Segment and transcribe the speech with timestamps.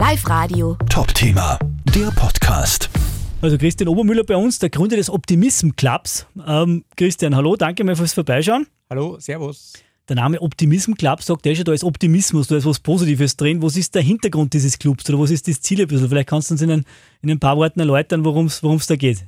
[0.00, 0.78] Live Radio.
[0.88, 1.58] Top-Thema,
[1.94, 2.88] der Podcast.
[3.42, 6.26] Also Christian Obermüller bei uns, der Gründer des Optimism Clubs.
[6.46, 8.66] Ähm, Christian, hallo, danke mal fürs Vorbeischauen.
[8.88, 9.74] Hallo, Servus.
[10.08, 13.60] Der Name Optimism Club sagt ja schon, da ist Optimismus, da ist was Positives drin.
[13.60, 16.08] Was ist der Hintergrund dieses Clubs oder was ist das Ziel ein bisschen?
[16.08, 16.86] Vielleicht kannst du uns in ein,
[17.20, 19.26] in ein paar Worten erläutern, worum es da geht.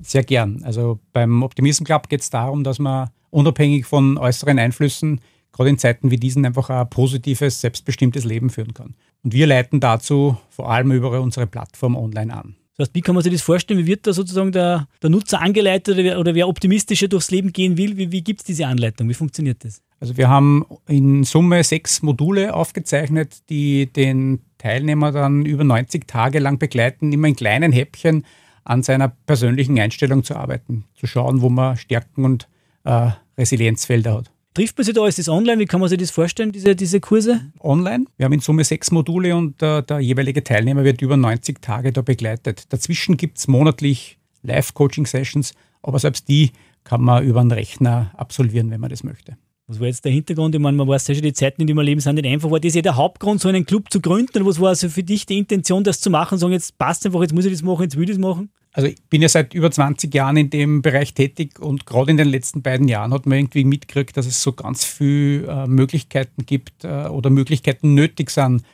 [0.00, 0.62] Sehr gern.
[0.64, 5.20] Also beim Optimism Club geht es darum, dass man unabhängig von äußeren Einflüssen,
[5.52, 8.94] gerade in Zeiten wie diesen, einfach ein positives, selbstbestimmtes Leben führen kann.
[9.24, 12.56] Und wir leiten dazu vor allem über unsere Plattform online an.
[12.76, 13.80] Das heißt, wie kann man sich das vorstellen?
[13.80, 17.52] Wie wird da sozusagen der, der Nutzer angeleitet oder wer, oder wer optimistischer durchs Leben
[17.52, 17.96] gehen will?
[17.96, 19.08] Wie, wie gibt es diese Anleitung?
[19.08, 19.80] Wie funktioniert das?
[20.00, 26.40] Also wir haben in Summe sechs Module aufgezeichnet, die den Teilnehmer dann über 90 Tage
[26.40, 28.26] lang begleiten, immer in kleinen Häppchen
[28.64, 32.48] an seiner persönlichen Einstellung zu arbeiten, zu schauen, wo man Stärken und
[32.84, 34.33] äh, Resilienzfelder hat.
[34.54, 35.04] Trifft man sich da?
[35.04, 35.58] Ist das online?
[35.58, 37.40] Wie kann man sich das vorstellen, diese, diese Kurse?
[37.58, 38.04] Online.
[38.16, 41.92] Wir haben in Summe sechs Module und äh, der jeweilige Teilnehmer wird über 90 Tage
[41.92, 42.72] da begleitet.
[42.72, 46.52] Dazwischen gibt es monatlich Live-Coaching-Sessions, aber selbst die
[46.84, 49.36] kann man über einen Rechner absolvieren, wenn man das möchte.
[49.66, 50.54] Was war jetzt der Hintergrund?
[50.54, 52.50] Ich meine, man weiß ja schon, die Zeiten, in denen wir leben, sind nicht einfach.
[52.50, 54.46] War das ja der Hauptgrund, so einen Club zu gründen?
[54.46, 56.38] Was war also für dich die Intention, das zu machen?
[56.38, 58.50] Sagen, jetzt passt einfach, jetzt muss ich das machen, jetzt will ich das machen?
[58.76, 62.16] Also ich bin ja seit über 20 Jahren in dem Bereich tätig und gerade in
[62.16, 66.44] den letzten beiden Jahren hat man irgendwie mitgekriegt, dass es so ganz viele äh, Möglichkeiten
[66.44, 68.64] gibt äh, oder Möglichkeiten nötig sind,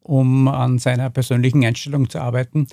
[0.00, 2.66] um an seiner persönlichen Einstellung zu arbeiten.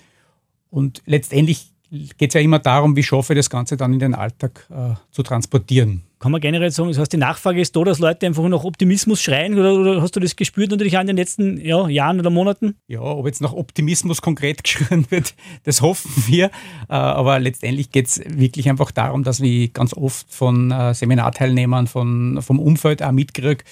[0.69, 4.13] Und letztendlich geht es ja immer darum, wie schaffe ich das Ganze dann in den
[4.13, 6.03] Alltag äh, zu transportieren.
[6.19, 9.21] Kann man generell sagen, das heißt, die Nachfrage ist da, dass Leute einfach nach Optimismus
[9.21, 12.29] schreien oder, oder hast du das gespürt natürlich auch in den letzten ja, Jahren oder
[12.29, 12.75] Monaten?
[12.87, 16.45] Ja, ob jetzt nach Optimismus konkret geschrien wird, das hoffen wir.
[16.45, 21.87] Äh, aber letztendlich geht es wirklich einfach darum, dass wir ganz oft von äh, Seminarteilnehmern,
[21.87, 23.63] von, vom Umfeld auch mitkriege,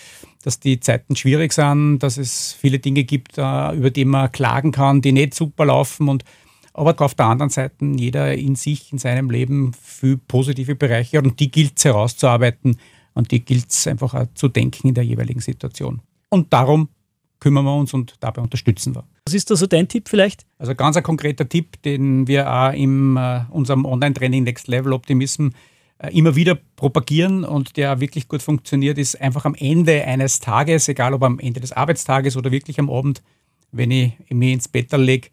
[0.42, 4.72] dass die Zeiten schwierig sind, dass es viele Dinge gibt, äh, über die man klagen
[4.72, 6.24] kann, die nicht super laufen und
[6.78, 11.40] aber auf der anderen Seite jeder in sich, in seinem Leben viel positive Bereiche und
[11.40, 12.78] die gilt es herauszuarbeiten
[13.14, 16.02] und die gilt es einfach auch zu denken in der jeweiligen Situation.
[16.30, 16.90] Und darum
[17.40, 19.04] kümmern wir uns und dabei unterstützen wir.
[19.26, 20.46] Was ist da so dein Tipp vielleicht?
[20.60, 25.50] Also ganz ein konkreter Tipp, den wir auch in äh, unserem Online-Training Next Level Optimism
[26.00, 30.88] äh, immer wieder propagieren und der wirklich gut funktioniert, ist einfach am Ende eines Tages,
[30.88, 33.24] egal ob am Ende des Arbeitstages oder wirklich am Abend,
[33.72, 35.30] wenn ich mich ins Bett lege,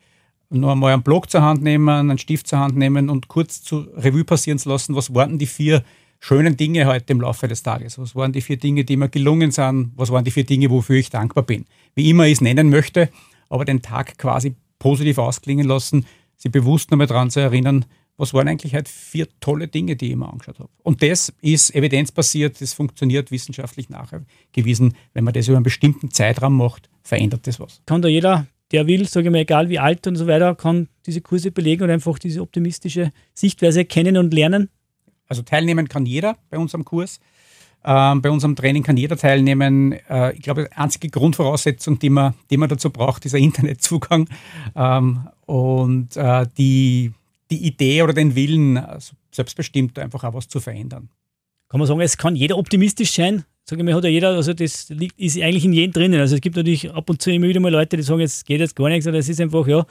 [0.50, 3.86] nur einmal einen Block zur Hand nehmen, einen Stift zur Hand nehmen und kurz zu
[3.96, 5.82] Revue passieren zu lassen, was waren die vier
[6.20, 7.98] schönen Dinge heute im Laufe des Tages?
[7.98, 9.92] Was waren die vier Dinge, die mir gelungen sind?
[9.96, 11.66] Was waren die vier Dinge, wofür ich dankbar bin?
[11.94, 13.10] Wie immer ich es nennen möchte,
[13.50, 16.06] aber den Tag quasi positiv ausklingen lassen,
[16.36, 17.84] sie bewusst nochmal daran zu erinnern,
[18.16, 20.70] was waren eigentlich halt vier tolle Dinge, die ich mir angeschaut habe.
[20.82, 24.94] Und das ist evidenzbasiert, das funktioniert wissenschaftlich nachgewiesen.
[25.12, 27.82] Wenn man das über einen bestimmten Zeitraum macht, verändert das was.
[27.86, 30.88] Kann da jeder der will, sage ich mal, egal wie alt und so weiter, kann
[31.06, 34.68] diese Kurse belegen und einfach diese optimistische Sichtweise kennen und lernen?
[35.28, 37.20] Also teilnehmen kann jeder bei unserem Kurs.
[37.84, 39.92] Ähm, bei unserem Training kann jeder teilnehmen.
[40.08, 44.28] Äh, ich glaube, die einzige Grundvoraussetzung, die man, die man dazu braucht, ist ein Internetzugang
[44.74, 47.12] ähm, und äh, die,
[47.50, 51.10] die Idee oder den Willen, also selbstbestimmt einfach auch was zu verändern.
[51.68, 53.44] Kann man sagen, es kann jeder optimistisch sein?
[53.64, 56.20] Sage ich mal, hat ja jeder, also das liegt, ist eigentlich in jedem drinnen.
[56.20, 58.60] Also es gibt natürlich ab und zu immer wieder mal Leute, die sagen, es geht
[58.60, 59.86] jetzt gar nichts oder es ist einfach, ja,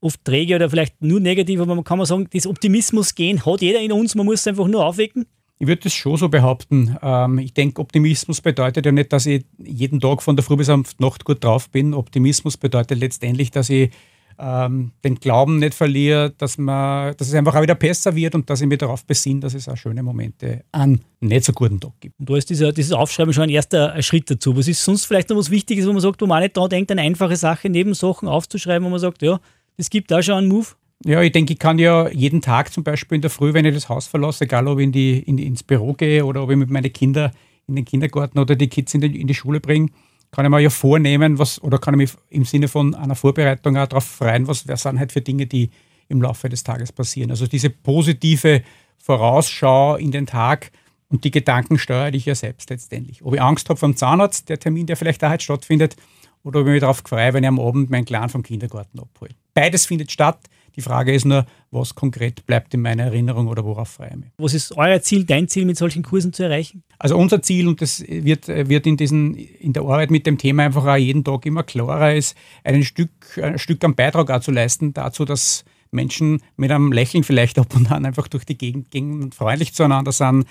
[0.00, 3.80] oft träge oder vielleicht nur negativ, aber man kann man sagen, das Optimismus-Gehen hat jeder
[3.80, 5.26] in uns, man muss es einfach nur aufwecken.
[5.58, 6.96] Ich würde das schon so behaupten.
[7.02, 10.70] Ähm, ich denke, Optimismus bedeutet ja nicht, dass ich jeden Tag von der Früh bis
[10.70, 11.92] am Nacht gut drauf bin.
[11.92, 13.90] Optimismus bedeutet letztendlich, dass ich
[14.40, 18.48] ähm, den Glauben nicht verliere, dass, man, dass es einfach auch wieder besser wird und
[18.48, 21.92] dass ich mich darauf besinne, dass es auch schöne Momente an nicht so guten Tag
[22.00, 22.18] gibt.
[22.18, 24.56] Und da ist dieser, dieses Aufschreiben schon ein erster Schritt dazu.
[24.56, 26.90] Was ist sonst vielleicht noch was Wichtiges, wo man sagt, wo man nicht daran denkt,
[26.90, 29.40] eine einfache Sache neben Sachen aufzuschreiben, wo man sagt, ja,
[29.76, 30.68] das gibt da schon einen Move?
[31.04, 33.74] Ja, ich denke, ich kann ja jeden Tag zum Beispiel in der Früh, wenn ich
[33.74, 36.56] das Haus verlasse, egal ob ich in die, in, ins Büro gehe oder ob ich
[36.56, 37.30] mit meinen Kindern
[37.66, 39.88] in den Kindergarten oder die Kids in die, in die Schule bringe,
[40.30, 43.76] kann ich mir ja vornehmen, was, oder kann ich mich im Sinne von einer Vorbereitung
[43.76, 45.70] auch darauf freuen, was sind halt für Dinge, die
[46.08, 47.30] im Laufe des Tages passieren.
[47.30, 48.62] Also diese positive
[48.98, 50.70] Vorausschau in den Tag
[51.08, 53.24] und die Gedanken steuere ich ja selbst letztendlich.
[53.24, 55.96] Ob ich Angst habe vom Zahnarzt, der Termin, der vielleicht da heute stattfindet,
[56.42, 59.32] oder ob ich mich darauf freue, wenn ich am Abend meinen Clan vom Kindergarten abhole.
[59.52, 60.38] Beides findet statt.
[60.76, 64.28] Die Frage ist nur, was konkret bleibt in meiner Erinnerung oder worauf freue ich mich.
[64.38, 66.82] Was ist euer Ziel, dein Ziel mit solchen Kursen zu erreichen?
[66.98, 70.64] Also unser Ziel, und das wird, wird in, diesen, in der Arbeit mit dem Thema
[70.64, 73.10] einfach auch jeden Tag immer klarer, ist, ein Stück,
[73.42, 77.74] ein Stück am Beitrag auch zu leisten dazu, dass Menschen mit einem Lächeln vielleicht ab
[77.74, 80.46] und an einfach durch die Gegend gehen und freundlich zueinander sind,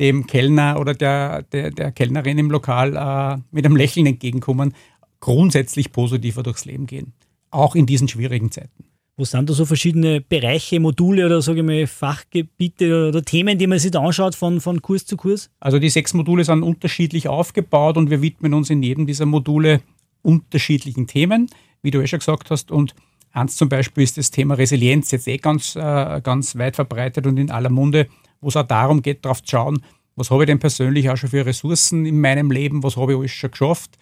[0.00, 4.74] dem Kellner oder der, der, der Kellnerin im Lokal äh, mit einem Lächeln entgegenkommen,
[5.20, 7.12] grundsätzlich positiver durchs Leben gehen
[7.54, 8.84] auch in diesen schwierigen Zeiten.
[9.16, 13.68] Wo sind da so verschiedene Bereiche, Module oder sage ich mal Fachgebiete oder Themen, die
[13.68, 15.50] man sich da anschaut von, von Kurs zu Kurs?
[15.60, 19.82] Also die sechs Module sind unterschiedlich aufgebaut und wir widmen uns in jedem dieser Module
[20.22, 21.48] unterschiedlichen Themen,
[21.82, 22.72] wie du ja schon gesagt hast.
[22.72, 22.96] Und
[23.30, 27.36] eins zum Beispiel ist das Thema Resilienz jetzt eh ganz, äh, ganz weit verbreitet und
[27.36, 28.08] in aller Munde,
[28.40, 29.80] wo es auch darum geht, darauf zu schauen,
[30.16, 33.18] was habe ich denn persönlich auch schon für Ressourcen in meinem Leben, was habe ich
[33.18, 33.96] alles schon geschafft,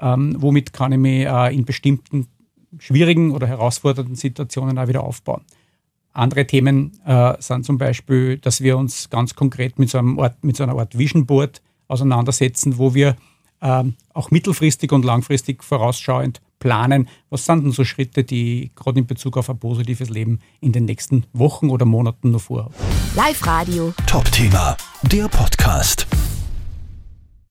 [0.00, 2.26] ähm, womit kann ich mich äh, in bestimmten
[2.78, 5.42] schwierigen oder herausfordernden Situationen auch wieder aufbauen.
[6.12, 10.42] Andere Themen äh, sind zum Beispiel, dass wir uns ganz konkret mit so, einem Art,
[10.42, 13.16] mit so einer Art Vision Board auseinandersetzen, wo wir
[13.62, 17.08] ähm, auch mittelfristig und langfristig vorausschauend planen.
[17.30, 20.84] Was sind denn so Schritte, die gerade in Bezug auf ein positives Leben in den
[20.84, 22.74] nächsten Wochen oder Monaten noch vorhaben?
[23.14, 23.94] Live Radio.
[24.06, 26.06] Top Thema, der Podcast.